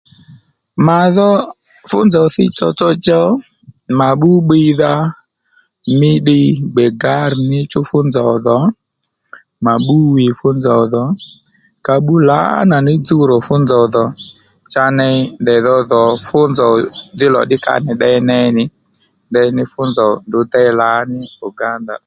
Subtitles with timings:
[0.85, 1.29] Mà dho
[1.89, 3.27] fú nzòw thíy tsotso djow
[3.99, 4.93] mà bbú bbiydha
[5.99, 8.57] mí ddiy gbè gǎrr níchú fú nzòw dhò
[9.65, 11.03] mà bbú hwî fú nzòw dhò
[11.85, 14.05] ka bbú lǎnà ní dzuw rò fú nzòw dhò
[14.71, 16.73] cha ney ndèy dho dhò fú nzòw
[17.17, 18.63] dhí lò ddí ka nì ddey ney nì
[19.29, 21.99] ndeyí fú nzòw ndrǔ déy lǎní Uganda ó